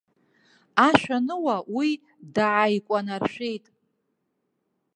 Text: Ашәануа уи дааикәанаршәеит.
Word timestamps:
Ашәануа 0.87 1.55
уи 1.77 1.89
дааикәанаршәеит. 2.35 3.65